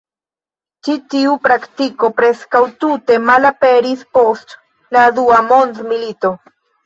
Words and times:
Ĉi 0.85 0.93
tiu 1.13 1.33
praktiko 1.43 2.09
preskaŭ 2.21 2.61
tute 2.85 3.19
malaperis 3.27 4.01
post 4.17 4.57
la 4.97 5.05
dua 5.19 5.43
mondmilito. 5.53 6.33